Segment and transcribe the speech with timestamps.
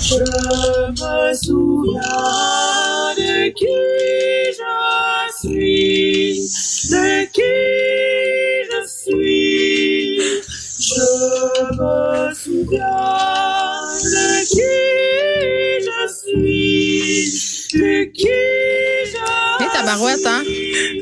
[0.00, 2.00] Je me souviens
[3.16, 3.66] de qui
[4.58, 4.72] je
[5.40, 6.38] suis,
[6.90, 7.58] de qui
[8.70, 10.20] je suis.
[10.78, 11.08] Je
[11.74, 12.78] me souviens
[14.04, 14.72] de qui
[15.84, 17.26] je suis,
[17.74, 18.28] de qui
[19.10, 20.42] je Hey, tabarouette, hein?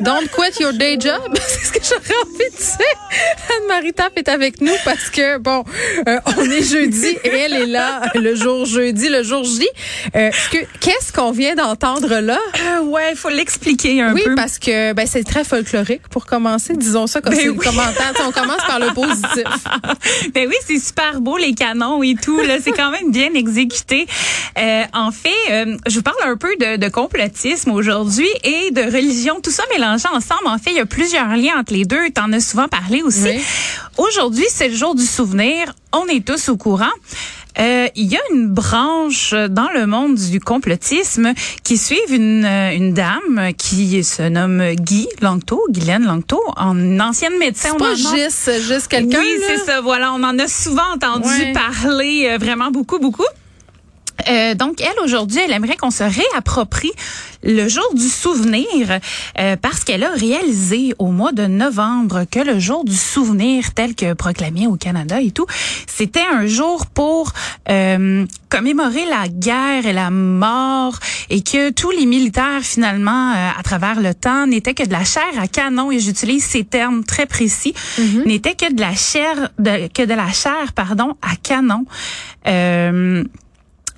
[0.00, 1.20] Don't quit your day job.
[1.46, 3.56] C'est ce que j'aurais envie de dire.
[3.56, 5.64] Anne-Marie Tapp est avec nous parce que, bon,
[6.08, 9.66] euh, on est jeudi et elle est là le jour jeudi, le jour J.
[10.14, 12.38] Euh, ce que- Qu'est-ce qu'on vient d'entendre là?
[12.78, 14.34] Euh, ouais, il faut l'expliquer un Oui, peu.
[14.34, 16.74] parce que ben, c'est très folklorique pour commencer.
[16.76, 17.56] Disons ça comme Ben c'est oui.
[17.58, 18.12] commentaire.
[18.26, 19.44] On commence par le positif.
[20.34, 22.40] Ben oui, c'est super beau les canons et tout.
[22.40, 24.06] Là, c'est quand même bien exécuté.
[24.58, 28.82] Euh, en fait, euh, je vous parle un peu de, de complotisme aujourd'hui et de
[28.82, 30.46] religion, tout ça mélangé ensemble.
[30.46, 32.10] En fait, il y a plusieurs liens entre les deux.
[32.10, 33.24] T'en as souvent parlé aussi.
[33.24, 33.40] Oui.
[33.98, 35.72] Aujourd'hui, c'est le jour du souvenir.
[35.92, 36.86] On est tous au courant.
[37.58, 41.32] Euh, Il y a une branche dans le monde du complotisme
[41.64, 47.38] qui suit une, euh, une dame qui se nomme Guy Langto, Guylaine Langto, en ancienne
[47.38, 47.70] médecin.
[47.72, 49.20] C'est pas en juste, juste quelqu'un.
[49.20, 49.80] oui, c'est ça.
[49.80, 51.52] Voilà, on en a souvent entendu Ouais.
[51.54, 53.24] parler, euh, vraiment beaucoup, beaucoup.
[54.28, 56.92] Euh, donc, elle, aujourd'hui, elle aimerait qu'on se réapproprie
[57.42, 58.98] le jour du souvenir
[59.38, 63.94] euh, parce qu'elle a réalisé au mois de novembre que le jour du souvenir tel
[63.94, 65.46] que proclamé au Canada et tout,
[65.86, 67.32] c'était un jour pour
[67.68, 70.98] euh, commémorer la guerre et la mort
[71.30, 75.04] et que tous les militaires, finalement, euh, à travers le temps, n'étaient que de la
[75.04, 77.74] chair à canon, et j'utilise ces termes très précis,
[78.24, 81.84] n'étaient que de la chair, de, que de la chair, pardon, à canon.
[82.46, 83.24] Euh,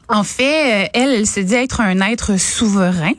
[0.08, 3.12] en fait, euh, elle, elle se dit être un être souverain.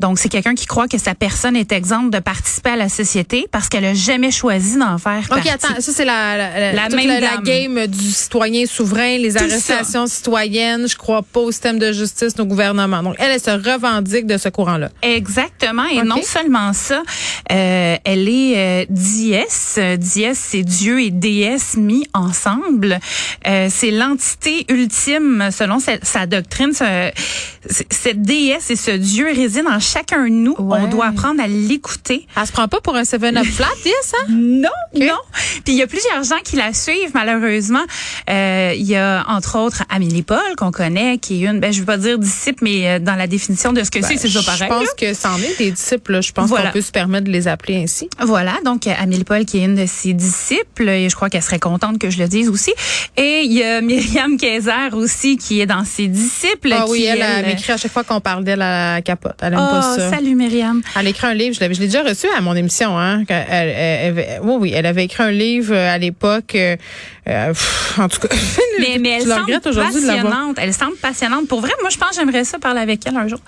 [0.00, 3.46] Donc, c'est quelqu'un qui croit que sa personne est exempte de participer à la société
[3.52, 5.50] parce qu'elle a jamais choisi d'en faire OK, partie.
[5.50, 9.38] attends, ça c'est la, la, La même la, la game du citoyen souverain, les Tout
[9.44, 13.02] arrestations citoyennes, je crois pas au système de justice, nos gouvernements.
[13.02, 14.90] Donc elle, elle se revendique de ce courant-là.
[15.02, 15.84] Exactement.
[15.86, 16.04] Et Ok.
[16.06, 17.02] non seulement ça,
[17.52, 19.74] euh, elle est euh, diès.
[19.78, 22.98] Euh, Diès, c'est Dieu et déesse mis ensemble.
[23.46, 26.72] Euh, c'est l'entité ultime selon sa, sa doctrine.
[26.72, 27.10] Ce-
[27.68, 30.54] cette déesse et ce Dieu résident en chacun de nous.
[30.58, 30.78] Ouais.
[30.82, 32.26] On doit apprendre à l'écouter.
[32.36, 34.26] Elle se prend pas pour un 7-up flat, yes, hein?
[34.30, 35.18] Non, non.
[35.64, 37.82] Puis il y a plusieurs gens qui la suivent malheureusement.
[38.30, 41.80] Euh, il y a entre autres Amélie Paul qu'on connaît, qui est une, ben je
[41.80, 44.40] veux pas dire disciple, mais euh, dans la définition de ce que c'est, c'est ça
[44.40, 44.68] Ben, Je pareil.
[44.68, 44.92] pense là.
[44.98, 46.20] que c'en est des disciples, là.
[46.20, 46.66] je pense Voilà.
[46.68, 48.08] qu'on peut se permettre de les appeler ainsi.
[48.20, 51.42] Voilà, donc euh, Amélie Paul qui est une de ses disciples et je crois qu'elle
[51.42, 52.72] serait contente que je le dise aussi.
[53.16, 56.72] Et il y a Myriam Kaiser aussi qui est dans ses disciples.
[56.72, 59.02] Ah oui, qui, elle, elle euh, m'écrit à chaque fois qu'on parle d'elle à la
[59.02, 59.36] capote.
[59.42, 60.10] Elle aime Oh, pas ça.
[60.10, 60.82] salut Myriam.
[60.98, 63.22] Elle a écrit un livre, je l'ai déjà reçu à mon émission, hein.
[63.28, 66.54] Elle, elle- elle oui, oui, elle avait écrit un livre euh, à l'époque.
[66.54, 66.76] euh,
[67.28, 68.28] euh, pff, en tout cas,
[68.80, 70.56] Mais, mais elle semble passionnante.
[70.58, 71.48] Elle semble passionnante.
[71.48, 73.40] Pour vrai, moi, je pense que j'aimerais ça parler avec elle un jour.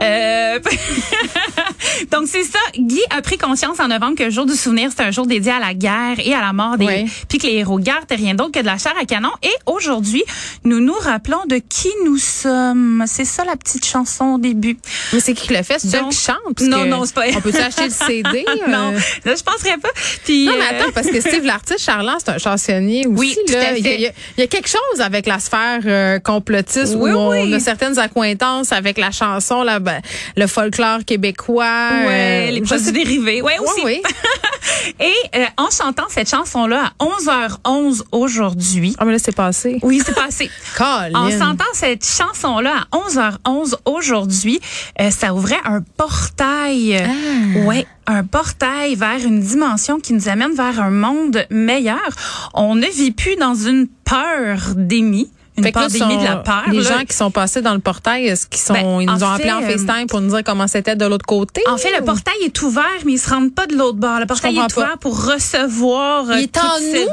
[0.00, 0.58] Euh,
[2.10, 2.58] Donc, c'est ça.
[2.76, 5.52] Guy a pris conscience en novembre que le jour du souvenir, c'est un jour dédié
[5.52, 7.06] à la guerre et à la mort des, Ouais.
[7.28, 9.30] puis que les héros de guerre étaient rien d'autre que de la chair à canon.
[9.42, 10.22] Et aujourd'hui,
[10.64, 13.04] nous nous rappelons de qui nous sommes.
[13.06, 14.78] C'est ça la petite chanson au début.
[15.12, 15.78] Mais c'est qui qui l'a fait?
[15.78, 16.36] C'est qui chante?
[16.56, 17.36] Parce Non, que non, c'est pas elle.
[17.36, 18.44] On peut acheter le CD?
[18.68, 18.98] non, euh?
[19.24, 19.88] là, je penserais pas.
[20.24, 23.16] Puis, Non, mais euh, attends, parce que Steve l'artiste, Charland, c'est un chansonnier aussi.
[23.18, 23.68] Oui, tout là.
[23.70, 23.94] à Il, y a, fait.
[23.96, 27.16] il y a- il y a quelque chose avec la sphère euh, complotiste Oui, où
[27.16, 27.54] on oui.
[27.54, 30.00] a certaines accointances avec la chanson, la, ben,
[30.36, 31.87] le folklore québécois.
[31.90, 33.42] Ouais, euh, les je produits dérivés.
[33.42, 33.80] Ouais, Oui, aussi.
[33.84, 34.02] oui.
[35.00, 38.94] Et euh, en chantant cette chanson-là à 11h11 aujourd'hui.
[38.98, 39.78] Ah, mais là, c'est passé.
[39.82, 40.50] Oui, c'est passé.
[41.14, 44.60] En chantant cette chanson-là à 11h11 aujourd'hui,
[45.00, 46.96] euh, ça ouvrait un portail.
[46.96, 47.58] Ah.
[47.66, 52.08] Ouais, un portail vers une dimension qui nous amène vers un monde meilleur.
[52.54, 55.30] On ne vit plus dans une peur d'émis.
[55.58, 56.62] Une Fait que là, pandémie sont- de la peur.
[56.70, 56.98] Les là.
[56.98, 59.52] gens qui sont passés dans le portail, est-ce qu'ils sont, Ben, ils nous ont appelés
[59.52, 61.62] en euh, FaceTime pour nous dire comment c'était de l'autre côté?
[61.68, 64.18] En fait, le portail est ouvert, mais ils se rendent pas de l'autre bord.
[64.20, 64.82] Le portail est pas.
[64.82, 66.30] ouvert pour recevoir.
[66.30, 67.08] euh, Il est en nous?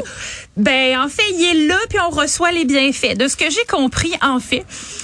[0.58, 3.18] Ben, en fait, il est là, puis on reçoit les bienfaits.
[3.18, 4.64] De ce que j'ai compris, en fait.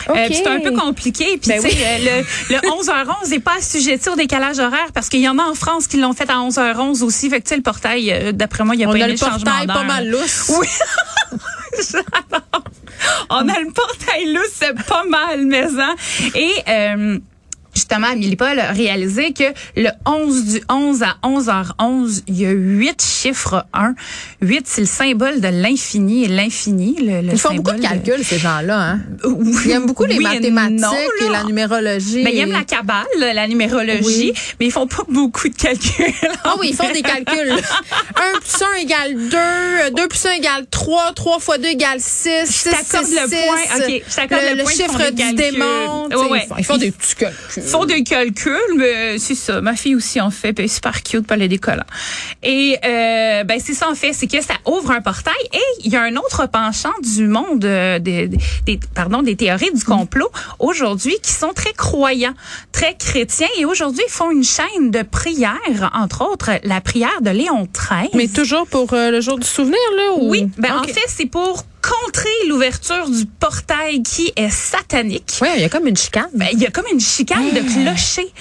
[0.09, 1.25] Euh, c'est un peu compliqué.
[1.41, 5.09] Puis, Ben tu sais, euh, le, le 11h11 n'est pas assujetti au décalage horaire parce
[5.09, 7.29] qu'il y en a en France qui l'ont fait à 11h11 aussi.
[7.29, 9.07] Fait que, tu sais, le portail, d'après moi, il y a On pas a aimé
[9.07, 10.51] le le changement portail pas mal lousse.
[10.57, 10.67] Oui.
[13.29, 15.95] On a le portail lousse, c'est pas mal, mais hein.
[16.35, 17.19] Et euh,
[17.73, 19.43] justement, Amélie Paul a réalisé que
[19.75, 23.95] le 11 du 11 à 11h11, il y a huit chiffres 1.
[24.41, 26.95] 8, c'est le symbole de l'infini et l'infini.
[26.99, 28.79] Le, le Ils font beaucoup de calculs, ces gens-là.
[28.79, 28.99] Hein?
[29.25, 32.23] Oui, Ils aiment beaucoup les oui et mathématiques non, et la numérologie.
[32.23, 34.33] Ben, ils aiment la cabale, la numérologie, Oui.
[34.59, 36.05] mais ils font pas beaucoup de calculs.
[36.43, 37.51] Ah oui, ils font des calculs.
[38.15, 42.29] 1 plus 1 égale 2, 2 plus 1 égale 3, 3 fois 2 égale 6,
[42.45, 43.61] 6, t'accorde 6, le point.
[43.77, 46.07] OK, je le le, point, chiffre du démon.
[46.09, 46.41] Ouais, ouais.
[46.43, 47.63] Ils font, ils font des petits calculs.
[47.71, 49.61] Ils font des calculs, mais c'est ça.
[49.61, 51.85] Ma fille aussi en fait, puis super cute, pas les décollants.
[52.43, 55.33] Et euh, ben c'est ça en fait, c'est que ça ouvre un portail.
[55.53, 59.71] Et il y a un autre penchant du monde euh, des, des pardon des théories
[59.71, 60.29] du complot
[60.59, 62.33] aujourd'hui qui sont très croyants,
[62.73, 63.47] très chrétiens.
[63.57, 68.09] Et aujourd'hui ils font une chaîne de prières, entre autres la prière de Léon XIII.
[68.15, 70.17] Mais toujours pour euh, le jour du souvenir, là?
[70.17, 70.29] Ou...
[70.29, 75.39] oui, ben en fait c'est pour contrer l'ouverture du portail qui est satanique.
[75.41, 76.29] Oui, il y a comme une chicane.
[76.33, 78.31] Ben, il y a comme une chicane de clocher.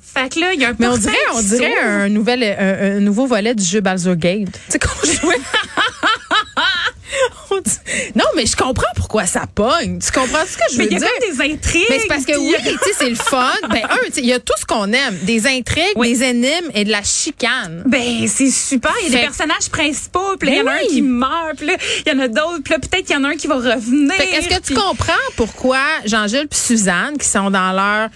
[0.00, 2.96] Fait que là, il y a un mais on dirait, on dirait un, nouvel, un,
[2.96, 4.52] un nouveau volet du jeu Baldur's Gate.
[4.52, 5.36] Tu sais, qu'on jouait.
[8.14, 9.98] Non, mais je comprends pourquoi ça pogne.
[10.00, 11.08] Tu comprends ce que je veux Mais il y a dire?
[11.08, 11.86] comme des intrigues.
[11.90, 13.50] Mais c'est parce que oui, tu sais, c'est le fun.
[13.70, 15.16] Ben, un, il y a tout ce qu'on aime.
[15.22, 16.12] Des intrigues, Oui.
[16.12, 17.82] des énigmes et de la chicane.
[17.86, 18.92] Ben, c'est super.
[19.02, 21.02] Il y a Fait- des personnages principaux, puis il y en a Ben un qui
[21.02, 21.68] meurt, puis
[22.06, 24.12] il y en a d'autres, puis peut-être qu'il y en a un qui va revenir.
[24.20, 28.08] Est-ce que tu puis- comprends pourquoi Jean-Gilles puis Suzanne, qui sont dans leur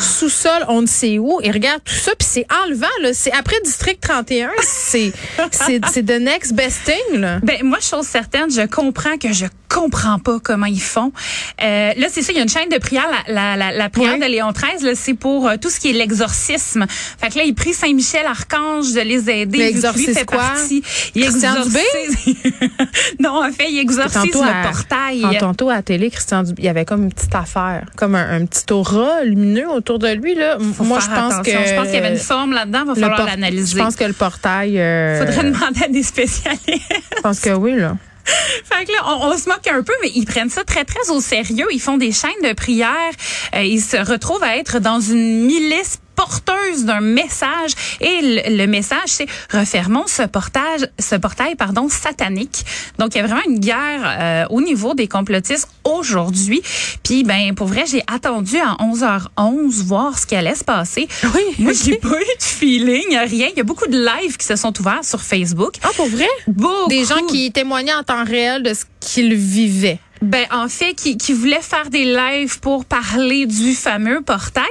[0.00, 3.12] sous-sol, on ne sait où, et regardent tout ça, puis c'est enlevant, là.
[3.14, 5.12] C'est après District 31, c'est,
[5.50, 7.38] c'est, c'est the next best thing, là.
[7.42, 11.12] Ben moi, chose certaine, je comprends que je comprends pas comment ils font.
[11.62, 13.88] Euh, là, c'est ça, il y a une chaîne de prière, la, la, la, la
[13.90, 14.20] prière Oui.
[14.20, 16.86] de Léon XIII, c'est pour euh, tout ce qui est l'exorcisme.
[16.88, 19.72] Fait que là, il prie Saint-Michel Archange de les aider.
[20.12, 20.38] Fait quoi?
[20.38, 20.82] partie.
[21.14, 22.34] Il Christian exorcise.
[23.20, 25.24] non, en fait, il exorcise Tantôt le à- portail.
[25.24, 28.14] en- tantôt à la télé, Christian Dubé, il y avait comme une petite affaire, comme
[28.16, 30.58] un, un petit aura lumineux autour de lui, là.
[30.76, 31.42] Faut Moi, je pense attention.
[31.42, 31.68] que.
[31.68, 33.78] Je pense qu'il y avait une forme là-dedans, va falloir l'analyser.
[33.78, 34.78] Je pense que le portail.
[34.80, 36.60] euh, Faudrait demander à des spécialistes.
[37.16, 37.96] Je pense que oui, là.
[38.64, 41.10] Fait que là, on, on se moque un peu, mais ils prennent ça très, très
[41.10, 41.66] au sérieux.
[41.72, 43.12] Ils font des chaînes de prière.
[43.54, 47.72] Euh, ils se retrouvent à être dans une milice porteuse d'un message.
[48.02, 52.64] Et le, le message c'est refermons ce portage ce portail pardon satanique.
[52.98, 56.60] Donc il y a vraiment une guerre euh, au niveau des complotistes aujourd'hui.
[57.02, 61.08] Puis ben pour vrai j'ai attendu à 11h11 voir ce qui allait se passer.
[61.34, 63.48] Oui, moi j'ai pas eu de feeling rien.
[63.52, 65.74] Il y a beaucoup de lives qui se sont ouverts sur Facebook.
[65.82, 66.28] Ah, pour vrai?
[66.46, 66.90] Beaucoup.
[66.90, 70.00] Des gens qui témoignaient en temps réel de ce qu'ils vivaient.
[70.22, 74.64] Ben en fait qui, qui voulaient faire des lives pour parler du fameux portail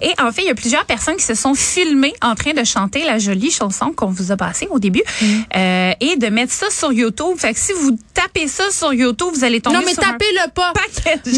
[0.00, 2.64] et en fait il y a plusieurs personnes qui se sont filmées en train de
[2.64, 5.26] chanter la jolie chanson qu'on vous a passée au début Mm.
[5.56, 7.36] euh, et de mettre ça sur YouTube.
[7.38, 10.50] Fait que si vous tapez ça sur YouTube, vous allez tomber Non, mais sur tapez-le
[10.52, 10.72] pas.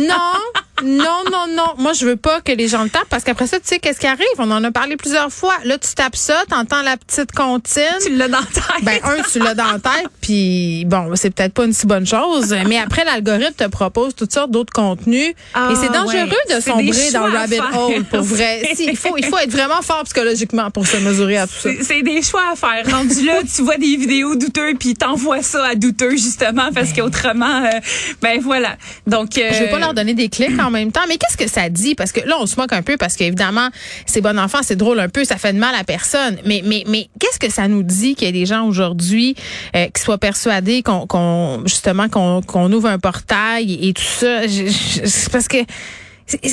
[0.09, 1.75] Non, non, non, non.
[1.76, 3.99] Moi, je veux pas que les gens le tapent parce qu'après ça, tu sais, qu'est-ce
[4.00, 4.26] qui arrive?
[4.38, 5.55] On en a parlé plusieurs fois.
[5.65, 7.82] Là, tu tapes ça, t'entends la petite comptine.
[8.05, 8.65] Tu l'as dans la tête.
[8.82, 12.06] Ben, un, tu l'as dans la tête, puis bon, c'est peut-être pas une si bonne
[12.06, 15.34] chose, mais après, l'algorithme te propose toutes sortes d'autres contenus.
[15.55, 16.56] Ah, et c'est dangereux ouais.
[16.56, 18.62] de sombrer dans le rabbit hole, pour vrai.
[18.78, 21.70] Si, il, faut, il faut être vraiment fort psychologiquement pour se mesurer à tout ça.
[21.82, 22.94] C'est- des choix à faire.
[22.94, 27.64] Rendu là, tu vois des vidéos douteuses puis t'envoies ça à douteux justement parce qu'autrement,
[27.64, 27.81] euh,
[28.22, 28.76] ben voilà.
[29.06, 31.50] Donc euh, Je veux pas leur donner des clics en même temps, mais qu'est-ce que
[31.50, 31.94] ça dit?
[31.96, 33.69] Parce que là, on se moque un peu parce qu'évidemment,
[34.06, 36.38] c'est bon enfant, c'est drôle un peu, ça fait de mal à personne.
[36.44, 39.34] Mais, mais, mais qu'est-ce que ça nous dit qu'il y a des gens aujourd'hui
[39.75, 44.46] euh, qui soient persuadés qu'on, justement, qu'on, qu'on ouvre un portail et, et tout ça?
[44.46, 45.58] Je- je- c'est parce que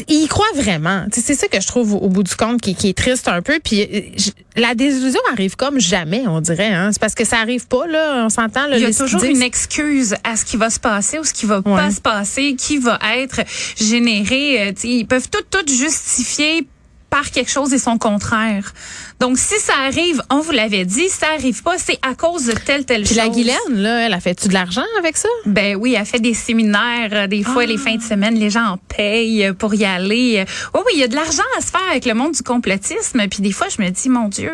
[0.08, 1.06] ils y croient vraiment.
[1.12, 3.60] C'est ça que je trouve au, bout du compte qui, qui est triste un peu.
[3.62, 3.86] Puis
[4.18, 6.72] je- la désillusion arrive comme jamais, on dirait.
[6.74, 6.92] Hein?
[6.94, 8.24] C'est parce que ça arrive pas là.
[8.26, 8.68] On s'entend.
[8.72, 11.46] Il y a toujours une excuse à ce qui va se passer ou ce qui
[11.46, 13.42] va pas se passer, qui va être
[13.78, 14.62] généré.
[14.62, 16.66] euh, tu sais, ils peuvent tout, tout justifier
[17.10, 18.74] par quelque chose et son contraire.
[19.20, 22.46] Donc, si ça arrive, on vous l'avait dit, si ça arrive pas, c'est à cause
[22.48, 23.18] de telle, telle Puis chose.
[23.24, 25.30] la Guylaine, là, elle a fait-tu de l'argent avec ça?
[25.46, 27.10] Ben oui, elle fait des séminaires.
[27.14, 30.44] euh, Des fois, les fins de semaine, les gens en payent euh, pour y aller.
[30.74, 33.26] Oui, oui, il y a de l'argent à se faire avec le monde du complotisme.
[33.30, 34.52] Puis des fois, je me dis, mon Dieu,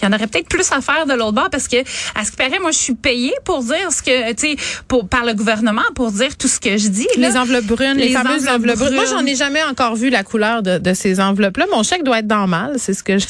[0.00, 1.76] il y en aurait peut-être plus à faire de l'autre bord parce que,
[2.14, 4.56] à ce qui paraît, moi, je suis payée pour dire ce que, tu sais,
[4.88, 7.06] pour par le gouvernement pour dire tout ce que je dis.
[7.18, 7.28] là.
[7.28, 8.94] Les enveloppes brunes, les, Les fameuses enveloppes enveloppes brunes.
[8.94, 11.66] Moi, j'en ai jamais encore vu la couleur de, de ces enveloppes-là.
[11.72, 13.26] Mon chèque doit être dans mal, c'est ce que je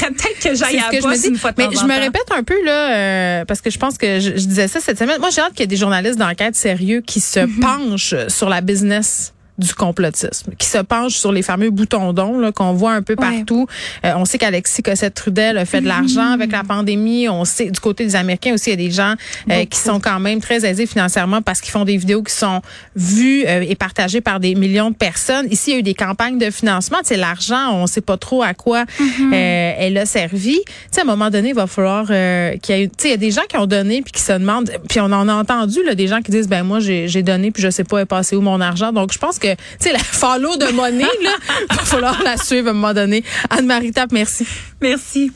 [0.00, 1.28] faudrait peut-être que j'aille à ce la que je me poste dis.
[1.28, 2.00] une fois de Mais temps je en me temps.
[2.00, 4.98] répète un peu là, euh, parce que je pense que je, je disais ça cette
[4.98, 5.18] semaine.
[5.20, 7.60] Moi, j'ai hâte qu'il y ait des journalistes d'enquête sérieux qui se Mhm.
[7.60, 12.72] penchent sur la business du complotisme, qui se penche sur les fameux boutons d'ondes qu'on
[12.72, 13.66] voit un peu partout.
[14.04, 16.34] Euh, on sait qu'Alexis Cossette-Trudel a fait de l'argent mm-hmm.
[16.34, 17.28] avec la pandémie.
[17.28, 19.14] On sait, du côté des Américains aussi, il y a des gens
[19.50, 22.60] euh, qui sont quand même très aisés financièrement parce qu'ils font des vidéos qui sont
[22.96, 25.46] vues euh, et partagées par des millions de personnes.
[25.50, 26.98] Ici, il y a eu des campagnes de financement.
[27.04, 29.32] C'est l'argent, on sait pas trop à quoi mm-hmm.
[29.32, 30.60] elle a servi.
[30.64, 32.90] Tu sais, à un moment donné, il va falloir qu'il y ait...
[33.04, 34.70] Il y a des gens qui ont donné puis qui se demandent...
[34.88, 37.62] Puis on en a entendu, là, des gens qui disent, ben moi, j'ai donné puis
[37.62, 38.92] je sais pas est passé où mon argent.
[38.92, 41.36] Donc, je pense tu sais, la follow de monnaie, là,
[41.70, 43.24] il va falloir la suivre à un moment donné.
[43.50, 44.46] Anne-Marie Tape, merci.
[44.80, 45.32] Merci.